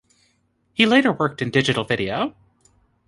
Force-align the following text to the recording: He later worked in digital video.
He 0.73 0.87
later 0.87 1.11
worked 1.13 1.43
in 1.43 1.51
digital 1.51 1.83
video. 1.83 2.35